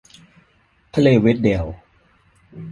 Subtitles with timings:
[0.95, 1.65] ทะเลเวดเดล